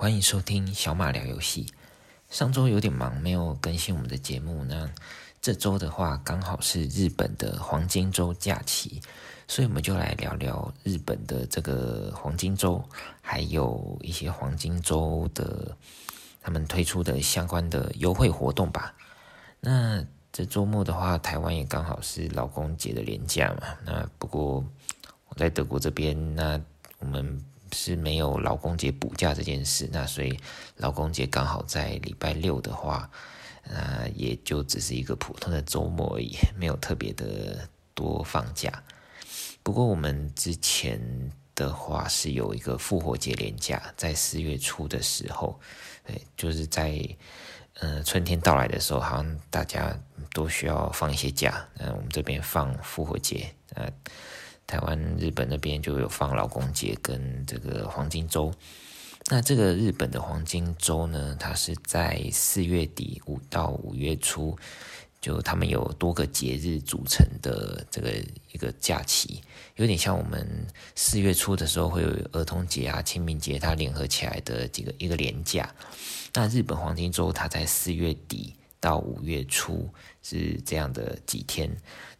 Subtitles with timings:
[0.00, 1.66] 欢迎收听小马聊游戏。
[2.30, 4.64] 上周有点忙，没有更新我们的节目。
[4.64, 4.90] 那
[5.42, 9.02] 这周的话，刚好是日本的黄金周假期，
[9.46, 12.82] 所以我们就来聊聊日本的这个黄金周，
[13.20, 15.76] 还有一些黄金周的
[16.40, 18.94] 他们推出的相关的优惠活动吧。
[19.60, 23.76] 那这周末的话，台湾也刚好是劳工节的连假嘛。
[23.84, 24.64] 那不过
[25.28, 26.58] 我在德国这边，那
[27.00, 27.38] 我们
[27.72, 29.88] 是没有劳工节补假这件事。
[29.92, 30.38] 那所以
[30.76, 33.10] 劳工节刚好在礼拜六的话，
[33.64, 38.82] 那也就只是一个普通的周末而已，没有特别的多放假。
[39.62, 41.00] 不过我们之前
[41.54, 45.60] 的话是有一个复活节连假，在四月初的时候，
[46.04, 47.16] 对，就是在。
[47.82, 49.98] 嗯，春天到来的时候，好像大家
[50.34, 51.66] 都需要放一些假。
[51.78, 53.90] 嗯，我们这边放复活节，呃，
[54.70, 58.52] 台湾、日本那边就有放劳工节跟这个黄金周。
[59.28, 64.56] 那这个日本的黄金周呢，它是在四月底五到五月初。
[65.20, 68.10] 就他们有多个节日组成的这个
[68.52, 69.42] 一个假期，
[69.76, 75.68] 有点像我们四月初的时候会有儿童节啊、清明节，它联合起来的这个一个连假。
[76.32, 79.86] 那日本黄金周它在四月底到五月初
[80.22, 81.70] 是这样的几天。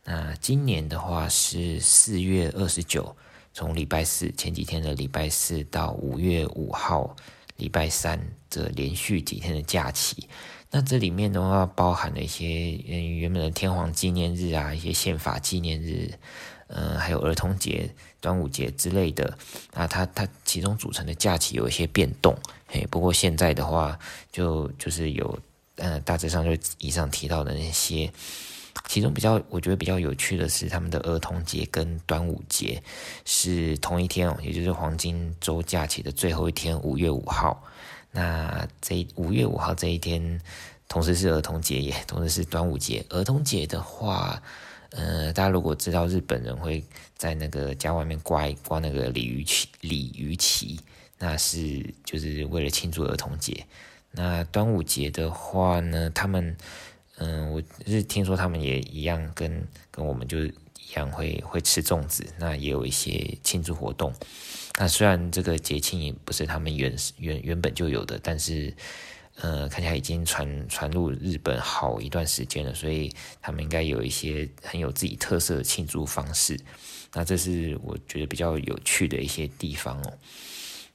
[0.04, 3.14] 那今年的话是四月二十九，
[3.52, 7.14] 从礼拜四前几天的礼拜四到五月五号
[7.56, 10.26] 礼拜三这连续几天的假期。
[10.72, 12.46] 那这里面的话，包含了一些
[12.86, 16.14] 嗯原本的天皇纪念日啊，一些宪法纪念日，
[16.68, 19.36] 嗯，还有儿童节、端午节之类的。
[19.74, 22.36] 啊，它它其中组成的假期有一些变动，
[22.68, 23.98] 嘿，不过现在的话，
[24.30, 25.40] 就就是有，
[25.74, 28.12] 嗯，大致上就以上提到的那些，
[28.86, 32.82] 其中比较我觉得比较有趣的是，他们的儿童节跟端午节
[33.24, 37.62] 是同一天哦，也就是黄金周假期的最后一天，五月五号。
[38.12, 40.40] 那这五月五号这一天，
[40.88, 43.04] 同时是儿童节也，同时是端午节。
[43.10, 44.42] 儿童节的话，
[44.90, 46.82] 呃，大家如果知道日本人会
[47.16, 50.80] 在那个家外面挂一挂那个鲤鱼旗，鲤鱼旗，
[51.18, 53.64] 那是就是为了庆祝儿童节。
[54.10, 56.56] 那端午节的话呢，他们，
[57.20, 60.52] 嗯、我是听说他们也一样跟，跟我们就一
[60.96, 64.12] 样会会吃粽子，那也有一些庆祝活动。
[64.78, 68.74] 那虽然这个节庆也不是他们原原原本就有的，但是，
[69.36, 76.58] 呃，看起来已经传传入日本好一段时间了，所以他们应该有一些很有自己特色的庆祝方式。
[77.12, 80.12] 那这是我觉得比较有趣的一些地方哦。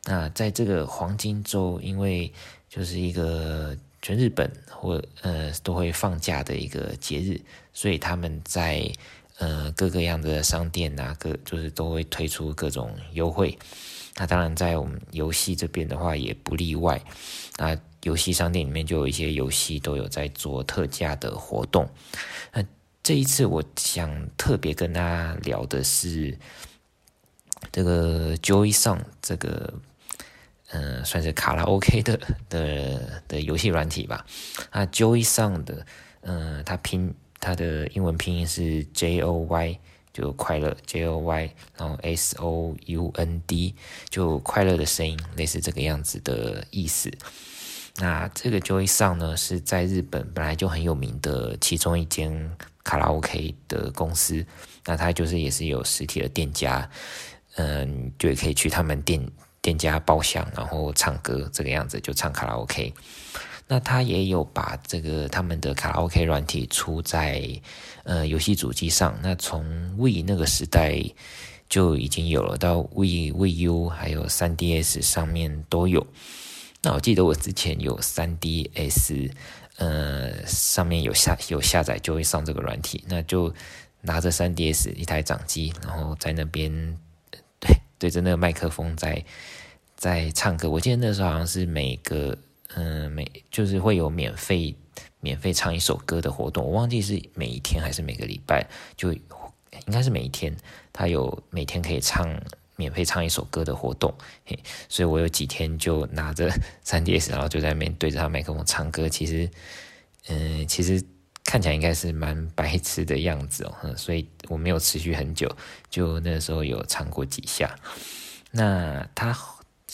[0.06, 2.32] 那在这个黄金周，因为
[2.70, 7.42] 就是一个全日本或呃都会放假的一个节日，
[7.74, 8.92] 所以他们在。
[9.38, 13.58] 呃，各个样的商店啊，各就是都会推出各种优惠。
[14.16, 17.04] 那当然，在我们游戏这边的话，也不例外。
[17.58, 21.86] 那游戏商店里面就有一些游戏都有在做特价的活动。
[22.54, 22.64] 那
[23.04, 26.40] 这一次，我想特别跟大家聊的是
[27.74, 29.74] 这个 Joy Song 这个，
[30.76, 32.20] 嗯、算是卡拉 OK 的
[32.50, 34.26] 的的游戏软体吧。
[34.74, 35.84] 那 JOY!SOUND，
[36.22, 37.14] 嗯、它拼。
[37.38, 39.78] 它的英文拼音是 J O Y，
[40.12, 43.76] 就快乐 J O Y，然后 S O U N D，
[44.10, 47.12] 就快乐的声音，类似这个样子的意思。
[47.98, 52.52] 那这个 JOY!SOUND 呢，是在日本本来就很有名的其中一间
[52.84, 54.44] 卡拉 OK 的公司。
[54.86, 56.90] 那它就是也是有实体的店家，
[57.58, 59.24] 嗯，就也可以去他们店
[59.66, 62.94] 店家包厢，然后唱歌这个样子，就唱卡拉 OK。
[63.68, 67.42] 那他也有把这个他们的卡拉 OK 软体出在
[68.04, 69.18] 呃游戏主机上。
[69.24, 69.66] 那从
[69.98, 71.04] Wii 那个时代
[71.68, 76.06] 就已经有了，到 Wii U 还有 3DS 上面都有。
[76.84, 79.32] 那我记得我之前有 3DS，
[79.78, 83.52] 呃，上面有下有下载就会上这个软体，那就
[84.02, 86.72] 拿着 3DS 一台掌机，然后在那边
[87.60, 89.26] 对对着那个麦克风在
[90.06, 90.70] 在唱歌。
[90.70, 92.38] 我记得那时候好像是每个。
[92.78, 94.76] 嗯，每就是会有免费
[95.22, 99.22] 免费唱一首歌的活动，我忘记是每一天还是每个礼拜，就应
[99.94, 100.54] 该是每一天，
[100.92, 102.28] 他有每天可以唱
[102.76, 104.14] 免费唱一首歌的活动，
[104.46, 104.60] 嘿，
[104.90, 106.52] 所以我有几天就拿着
[106.84, 109.08] 3DS，然后就在那边对着他麦克风唱歌。
[109.08, 109.50] 其实，
[110.28, 111.02] 嗯，其实
[111.46, 115.50] 看起来应该是蛮白痴的样子哦，所以我没有持续很久，
[115.90, 117.74] 就那时候有唱过几下。
[118.52, 119.32] 那他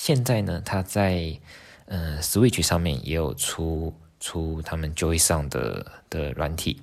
[0.04, 0.60] 现在呢？
[0.66, 1.38] 他在。
[1.94, 6.82] 嗯，Switch 上面也有出出他们 Joy 上的的软体。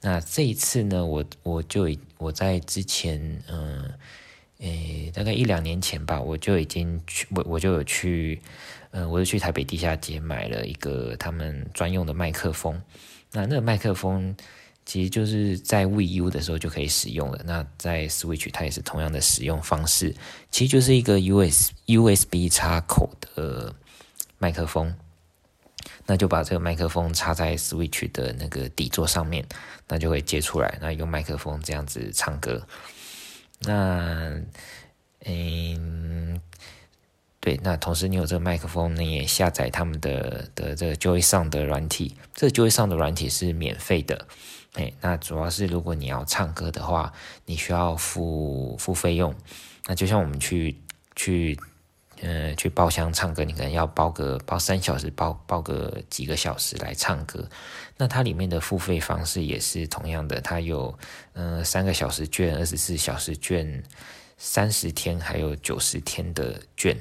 [0.00, 3.92] 那这一次呢，我我就我在之前嗯
[4.60, 8.40] 诶，大概一两年前吧，我就已经去，我我就有去，
[8.92, 12.80] 嗯、我就去台北地下街买了一个他们专用的麦克风。
[13.32, 14.34] 那那个麦克风
[14.90, 17.40] 其实就是在 w i U 的时候就可以使用了。
[17.44, 20.12] 那在 Switch 它也是同样的使用方式，
[20.50, 23.72] 其实就是一个 US USB 插口的
[24.38, 24.92] 麦克风。
[26.06, 29.46] 那就把这个麦克风插在 Switch 的那个底座上面，
[29.86, 30.76] 那就会接出来。
[30.80, 32.66] 那用麦克风这样子唱歌。
[33.60, 34.42] 那，
[35.24, 36.40] 嗯，
[37.38, 44.26] 对，那同时你有这个麦克风，你也下载他们的的这个 Joyson 的软体，这个 Joyson 的软体是免费的，
[44.74, 47.12] 哎，那主要是如果你要唱歌的话，
[47.44, 49.34] 你需要付付费用。
[49.86, 50.80] 那就像我们去
[51.16, 51.58] 去，
[52.20, 57.48] 呃，去包厢唱歌，你可能要包个包三小时，包包个几个小时来唱歌。
[57.96, 60.96] 那它里面的付费方式也是同样的，它有
[61.32, 63.82] 呃三个小时券、二十四小时券、
[64.38, 66.96] 三十天还有九十天的券。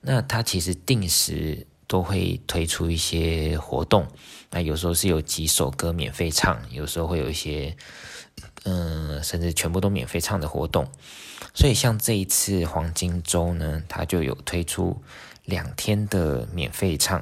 [0.00, 4.06] 那它其实定时都会推出一些活动，
[4.50, 7.76] 那有时候是有几首歌免费唱，有时候会有一些
[8.64, 10.86] 嗯、甚至全部都免费唱的活动。
[11.54, 15.02] 所以像这一次黄金周呢，它就有推出
[15.44, 17.20] 两天的免费唱。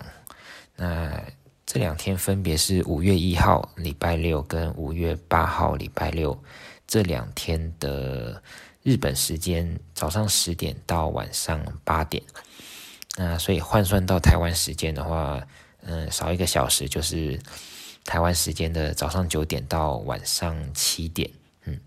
[0.75, 1.23] 那
[1.65, 6.37] 这两天分别是五月一号礼拜六跟五月八号礼拜六
[6.87, 8.43] 这两天的
[8.83, 12.23] 日本时间早上十点到晚上八点，
[13.17, 15.41] 那所以换算到台湾时间的话，
[15.81, 17.41] 嗯，少一个小时就是
[18.05, 21.31] 台湾时间的早上九点到晚上七点，
[21.65, 21.81] 嗯，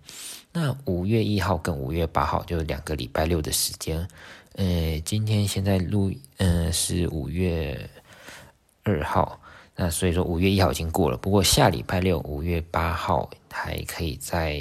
[0.51, 4.07] 那五月一号跟五月八号就两个礼拜六的时间，
[4.55, 7.89] 呃，今天现在录，嗯，是五月
[8.83, 9.39] 二号。
[9.81, 14.55] 那所以说五月一号已经过了，不过下礼拜六五月八号还可以再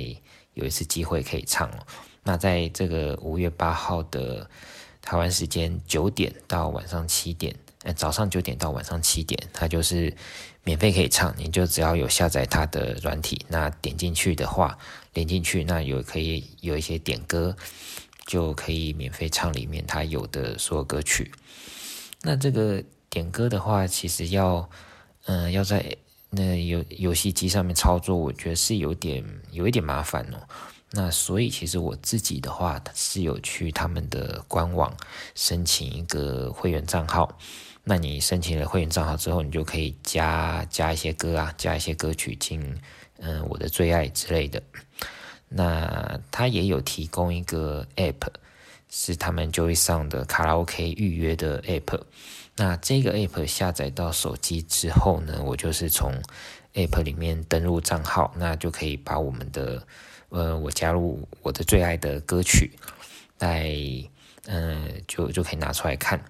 [0.55, 1.79] 有一次机会可以唱哦。
[2.23, 4.49] 那在这个五月八号的
[5.09, 10.15] 台湾时间九点到晚上七点，呃，早上九点到晚上七点，它就是
[10.65, 14.77] 免费可以唱，你就只要有下载它的软体，那点进去的话，
[15.15, 17.57] 连进去那有可以有一些点歌，
[18.27, 21.33] 就可以免费唱里面它有的所有歌曲。
[22.21, 24.69] 那这个点歌的话，其实要。
[25.31, 25.95] 嗯，要在
[26.31, 30.39] 那游游戏机上面操作，我觉得是有点有一点麻烦哦。
[30.91, 34.97] 那所以其实我自己的话是有去他们的官网
[35.35, 37.39] 申请一个会员账号。
[37.85, 42.79] 那你申请了会员账号之后，你就可以加加一些歌啊，加一些歌曲进
[43.19, 44.63] 嗯我的最爱之类的。
[45.49, 48.29] 那他也有提供一个 App，
[48.91, 52.01] 是他们 JOYSOUND 的卡拉 OK 预约的 App。
[52.57, 56.13] 那这个 app 下载到手机之后呢，我就是从
[56.75, 59.81] app 里面登录账号，那就可以把我们的
[60.31, 62.73] 呃，我加入我的最爱的歌曲，
[63.39, 63.69] 来、
[64.47, 66.23] 呃，就就可以拿出来看。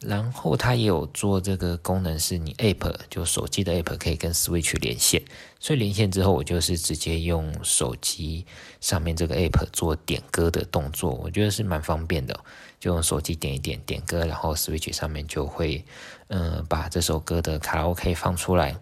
[0.00, 5.22] 然后它也有做这个功能，是你 app 就手机的 app 可以跟 Switch 连线，
[5.58, 8.44] 所以连线之后，我就是直接用手机
[8.82, 12.38] 上面这个 app 做点歌的动作，我觉得是蛮方便的。
[12.78, 15.82] 就用手机点一点点歌，然后 Switch 上面就会，
[16.28, 18.76] 嗯、把这首歌的卡拉 OK 放出来，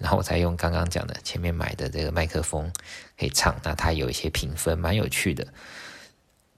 [0.00, 2.72] 然后我才用刚刚讲的前面买的这个麦克风
[3.18, 3.54] 可以唱。
[3.62, 5.46] 那它有一些评分，蛮有趣的。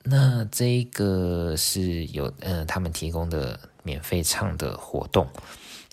[0.02, 5.29] 那这个是有，嗯、他们提供的免费唱的活动。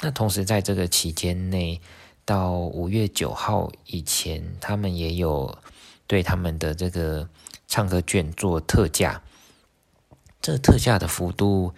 [0.02, 1.82] 那同时在这个期间内，
[2.24, 5.58] 到五月九号以前，他们也有
[6.06, 7.28] 对他们的这个
[7.68, 9.22] 唱歌券做特价。
[10.42, 11.74] 这特价的幅度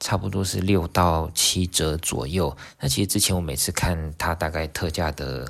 [0.00, 2.56] 差不多是六到七折左右。
[2.80, 5.46] 那其实之前我每次看它大概特价的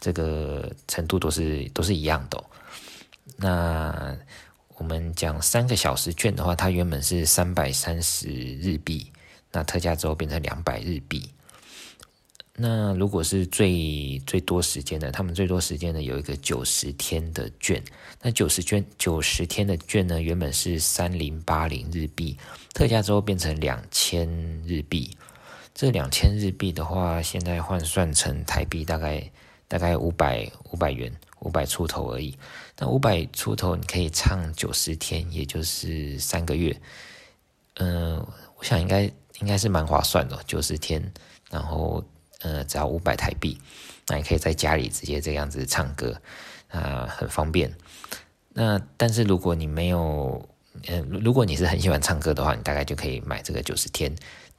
[0.00, 2.44] 这个程度都是都是一样的。
[3.36, 4.16] 那
[4.76, 9.10] 我们讲三个小时券的话，它原本是三百三十日币，
[9.50, 11.30] 那特价之后变成两百日币。
[12.58, 17.82] 那如果是最最多时间的，他们最多时间的有一个九十天的券。
[18.22, 22.34] 那九十券九十天的券呢，原本是三零八零日币，
[22.72, 24.26] 特价之后变成两千
[24.66, 25.14] 日币。
[25.74, 29.30] 这两千日币的话，现在换算成台币大概
[29.68, 32.34] 大概五百五百元，五百出头而已。
[32.78, 36.74] 那五百出头，你可以唱九十天，也就是三个月。
[37.74, 38.16] 嗯、
[38.56, 39.02] 我想应该
[39.40, 41.12] 应该是蛮划算的，九十天，
[41.50, 42.02] 然后。
[42.40, 43.58] 呃，只要五百台币，
[44.06, 46.20] 那你可以在家里直接这样子唱歌，
[46.68, 47.72] 啊、很方便。
[48.52, 50.48] 那但是如果你没有，
[50.86, 54.14] 呃，如果你是很喜欢唱歌的话，你大概就可以买这个九十天。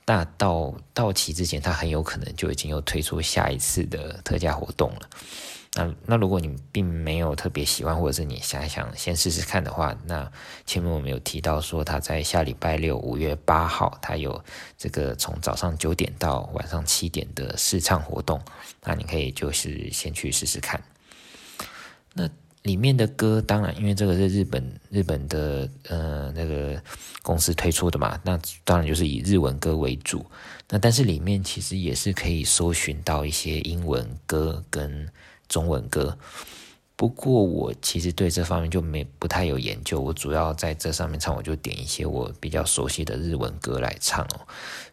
[0.05, 5.10] 那到到期之前，它很有可能就已经又推出下一次的特价活动了。
[5.77, 10.29] 那那如果你并没有特别喜欢，或者是你想想先试试看的话，那
[10.65, 14.43] 前面我们有提到说他在下礼拜六五月八号，他有
[14.75, 18.41] 这个从早上九点到晚上七点的试唱活动，
[18.84, 20.81] 那你可以就是先去试试看。
[22.13, 22.27] 那
[22.63, 26.81] 里面的歌，当然因为这个是日本日本的呃那个
[27.22, 30.25] 公司推出的嘛，那当然就是以日文歌为主。
[30.69, 35.07] 那但是里面其实也是可以搜寻到一些英文歌跟。
[35.47, 36.17] 中文歌，
[36.95, 39.99] 不过我其实对这方面就没不太有研究。
[40.01, 44.41] 我主要在这上面唱，我就点一些我比较熟悉的日文歌来唱哦。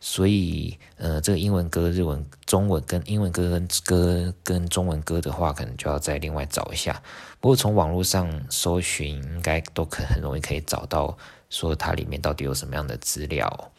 [0.01, 7.03] 所以，呃，这个英文歌、日文、中文跟英文歌跟歌跟中文歌的话，可能就要再另外找一下。
[7.41, 11.17] 不过从网络上搜寻，应该都可很容易可以找到，
[11.49, 13.73] 说它里面到底有什么样的资料，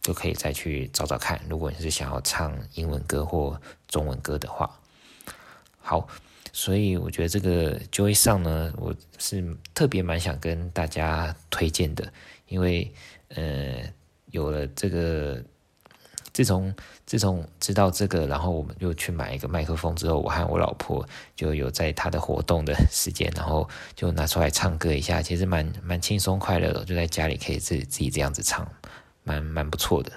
[0.00, 1.40] 就可以再去找找看。
[1.48, 4.70] 如果你是想要唱英文歌或中文歌的话。
[5.82, 6.06] 好，
[6.52, 12.10] 所以我觉得这个 Joy 上呢，我是特别蛮想跟大家推荐的，
[12.46, 12.90] 因为
[13.28, 13.82] 呃，
[14.30, 15.42] 有了这个，
[16.32, 16.72] 自从
[17.04, 28.70] 自从知道这个，然后我们又去买一个麦克风之后，我和我老婆就有在他的活动的时间，然后就拿出来唱歌一下，其实蛮蛮轻松快乐的，就在家里可以自己自己这样子唱，
[29.24, 30.12] 蛮蛮不错的。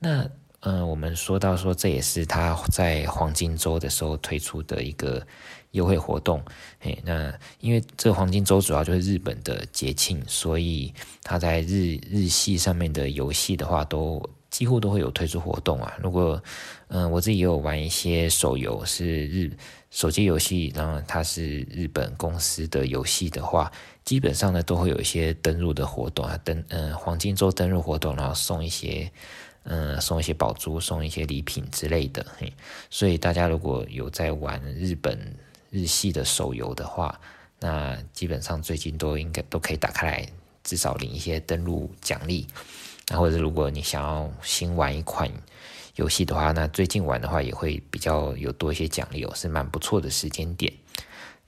[0.00, 0.28] 那。
[0.68, 5.24] 嗯、我们说到说，这也是他在黄金周的时候推出的一个
[5.70, 6.42] 优惠活动。
[6.80, 10.92] 嘿，那因为这黄金周主要就是日本的节庆，所以
[11.22, 14.20] 他在日日系上面的游戏的话，都
[14.50, 15.96] 几乎都会有推出活动啊。
[16.02, 16.42] 如果
[16.88, 19.56] 嗯、我自己也有玩一些手游，是日
[19.92, 23.70] 手机游戏，然后它是日本公司的游戏的话，
[24.04, 29.08] 基本上呢都会有一些登入的活动啊，登嗯、黄金周登入活动，然后送一些。
[29.68, 32.52] 嗯，送一些宝珠，送一些礼品之类的，嘿，
[32.88, 35.34] 所以大家如果有在玩日本
[35.70, 37.20] 日系的手游的话，
[37.58, 40.28] 那基本上最近都应该都可以打开来，
[40.62, 42.46] 至少领一些登录奖励。
[43.08, 45.28] 那或者如果你想要新玩一款
[45.96, 50.72] 游戏的话，那最近玩的话也会比较有多一些奖励哦，是蛮不错的时间点。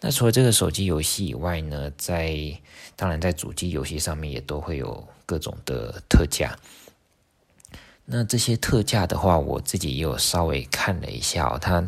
[0.01, 2.37] 那除了这个手机游戏以外呢，在
[2.97, 6.59] 当然在主机游戏上面也都会有各种的特价。
[8.11, 11.87] 那这些特价的话，我自己也有稍微看了一下哦，它，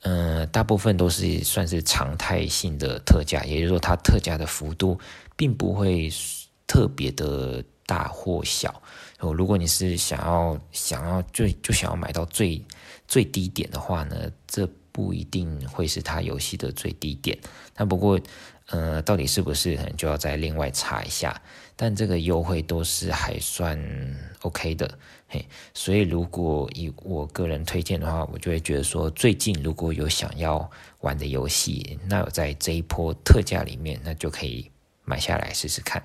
[0.00, 4.98] 嗯，大部分都是算是常态性的特价，也就是说，它特价的幅度
[5.36, 6.10] 并不会
[6.66, 8.82] 特别的大或小。
[9.20, 12.64] 哦，如果你是想要想要就就想要买到最
[13.06, 17.36] 最低点的话呢，这不一定会是它游戏的最低点。
[17.76, 18.20] 那不过，
[18.66, 21.40] 呃，到底是不是，可能就要再另外查一下。
[21.74, 23.76] 但这个优惠都是还算
[24.42, 24.98] OK 的。
[25.26, 25.44] 嘿，
[25.74, 30.70] 所以如果以我个人推荐的话，我就会觉得说，最近如果有想要
[31.00, 34.70] 玩的游戏，那在这一波特价里面，那就可以
[35.04, 36.00] 买下来试试看。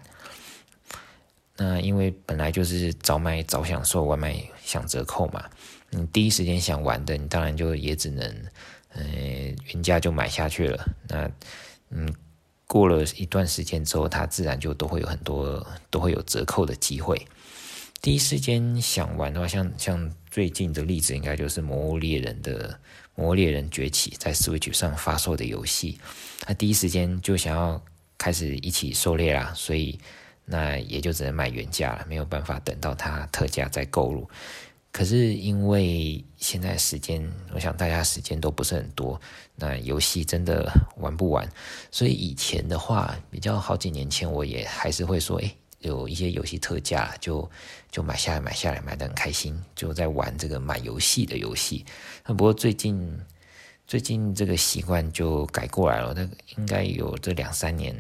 [1.58, 5.44] 那因为本来就是早买早享受，晚买享折扣嘛。
[5.90, 8.46] 你第一时间想玩的，你当然就也只能，
[9.68, 10.86] 原价就买下去了。
[11.08, 11.32] 那，
[11.90, 12.14] 嗯，
[12.68, 17.28] 过了一段时间之后，它自然就都会有很多都会有折扣的机会。
[18.02, 22.70] 第一时间想玩的话，像像最近的例子，应该就是《魔物猎人》的
[23.16, 25.98] 《魔物猎人崛起》在 Switch 上发售的游戏。
[26.42, 27.84] 他第一时间就想要
[28.18, 30.00] 开始一起狩猎啦，所以
[30.46, 34.30] 那也就只能买原价了，没有办法等到它特价再购入。
[34.98, 39.22] 可是因为现在时间，我想大家时间都不是很多，
[39.56, 41.48] 那游戏真的玩不完，
[41.92, 45.56] 所以以前的话，比较好几年前，我也还是会说，哎。
[45.82, 47.48] 有一些游戏特价，就
[47.92, 51.86] 就买下来，买下来，买的很开心，就在玩这个买游戏的游戏。
[52.26, 52.98] 那不过最近
[53.88, 56.14] 最近这个习惯就改过来了。
[56.14, 56.22] 那
[56.58, 57.96] 应该有这两三年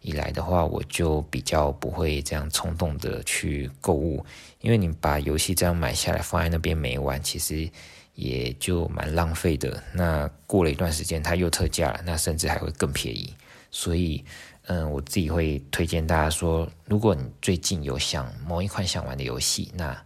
[0.00, 4.24] 以来的话，我就比较不会这样冲动的去购物，
[4.60, 7.68] 因为你把游戏这样买下来放在那边没玩，其实
[8.14, 9.82] 也就蛮浪费的。
[9.92, 13.34] 那过了一段时间，它又特价了，那甚至还会更便宜，
[13.70, 14.24] 所以。
[14.68, 19.96] 嗯，我自己会推荐大家说，如果你最近有想某一款想玩的游戏，那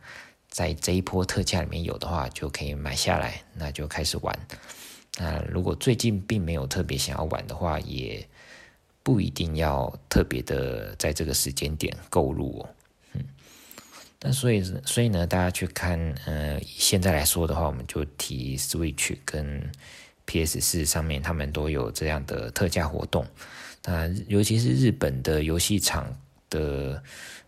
[0.51, 4.39] 在这一波特价里面有的话，就可以买下来，那就开始玩。
[5.19, 8.27] 那如果最近并没有特别想要玩的话，也
[9.03, 12.69] 不一定要特别的在这个时间点购入哦。
[13.15, 13.25] 嗯，
[14.21, 19.69] 那所以所以呢，大家去看，呃，现在来说的话，我们就提 Switch 跟
[20.27, 23.27] PS 四上面，他们都有这样的特价活动。
[23.85, 26.07] 那尤其是日本的游戏厂
[26.51, 27.03] 的，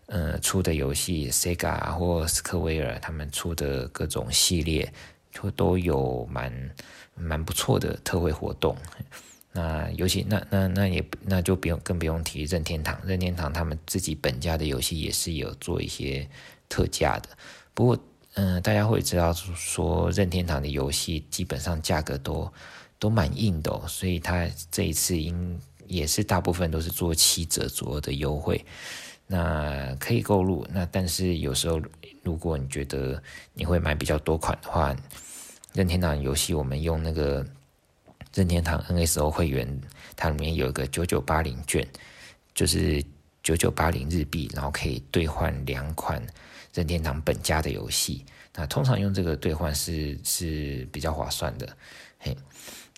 [0.07, 4.91] 呃，出的游戏，Sega 或斯科威尔他们出的各种系列，
[5.33, 6.69] 就都有蛮
[7.15, 8.77] 蛮不错的特惠活动。
[9.51, 16.27] 那尤其那那那也那就不用更不用提任天堂，任天堂他们自己本家的游戏也是有做一些
[16.67, 17.29] 特价的。
[17.73, 17.97] 不过，
[18.33, 22.51] 嗯、大家会知道说任天堂的游戏基本上价格都
[22.97, 28.65] 都蛮硬的哦，所以他这一次应也是大部分都是做七折左右的优惠，
[29.27, 30.65] 那可以购入。
[30.71, 31.79] 那但是有时候
[32.23, 33.21] 如果你觉得
[33.53, 34.95] 你会买比较多款的话，
[35.73, 37.45] 任天堂游戏我们用那个。
[38.35, 39.79] 任天堂 NSO 会员，
[40.15, 41.87] 它里面有一个九九八零券，
[42.55, 43.05] 就是
[43.43, 46.19] 九九八零日币，然后可以兑换两款
[46.73, 48.25] 任天堂本家的游戏。
[48.55, 51.77] 那通常用这个兑换是是比较划算的，
[52.17, 52.35] 嘿。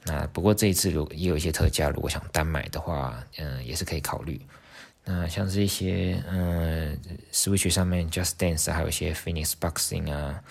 [0.05, 4.39] 那不过这一次如也有一些特价，如果想单买的话，嗯、也是可以考虑。
[5.05, 6.99] 那像是一些嗯、
[7.31, 10.43] Switch 上面 Just Dance，还有一些 Phoenix Boxing 啊。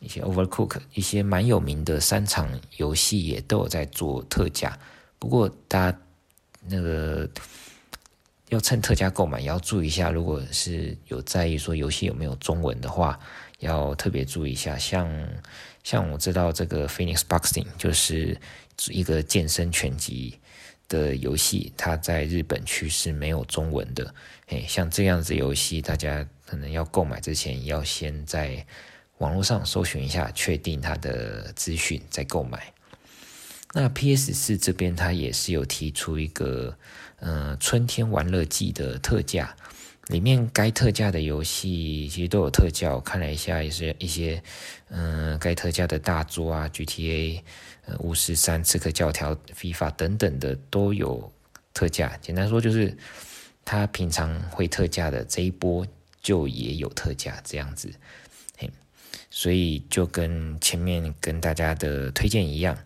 [0.00, 4.78] 一些 Overcook 一些蛮有名的三场游戏也都有在做特价，
[5.18, 5.98] 不过大家
[6.68, 7.28] 那个
[8.48, 10.12] 要趁特价购买，也要注意一下。
[10.12, 13.18] 如果是有在意说游戏有没有中文的话，
[13.58, 14.78] 要特别注意一下。
[14.78, 15.12] 像
[15.82, 18.40] 像我知道这个 Phoenix Boxing 就是
[18.90, 20.38] 一个健身拳击
[20.88, 24.14] 的游戏，它在日本区是没有中文的。
[24.48, 28.66] 诶，像这样子游戏，大家可能要购买之前要先在。
[29.18, 32.72] 网络上搜寻一下，确定它的资讯再购买。
[33.74, 36.78] 那 PS 四这边它也是有提出一个，
[37.18, 39.56] 呃，春天玩乐季的特价，
[40.08, 42.94] 里面该特价的游戏其实都有特价。
[42.94, 44.42] 我看了一下，也是一些，
[44.88, 47.42] 嗯、该特价的大作啊，GTA、
[47.84, 51.30] 呃、巫师三、刺客教条、FIFA 等等的都有
[51.74, 52.16] 特价。
[52.22, 52.96] 简单说就是，
[53.66, 55.86] 它平常会特价的这一波
[56.22, 57.92] 就也有特价这样子。
[58.56, 58.70] 嘿
[59.30, 62.76] 所以就跟前面跟大家的推荐一样，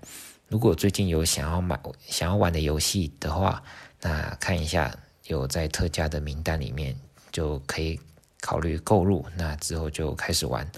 [0.49, 3.63] 如果最近有想要买、想要玩的游戏的话，
[4.01, 4.93] 那看一下
[5.29, 6.97] 有在特价的名单里面，
[7.33, 7.99] 就可以
[8.41, 9.27] 考虑购入。
[9.37, 10.71] 那之后就开始玩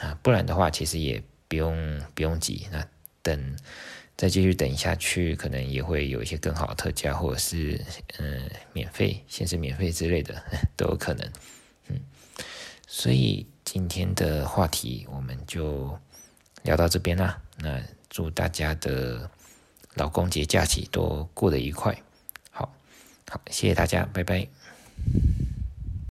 [0.00, 2.68] 啊，不然的话其实也不用不用急。
[2.70, 2.86] 那
[3.22, 3.56] 等
[4.16, 7.84] 再继续等下去，可能也会有一些更好的特价，或者是
[8.18, 10.40] 嗯免费、限时免费之类的
[10.76, 11.28] 都有可能。
[11.88, 12.00] 嗯，
[12.86, 13.46] 所以。
[13.66, 15.98] 今天的话题我们就
[16.62, 17.42] 聊到这边啦。
[17.58, 19.28] 那祝大家的
[19.94, 22.00] 劳工节假期都过得愉快。
[22.52, 22.72] 好，
[23.28, 24.46] 好，谢谢大家，拜拜。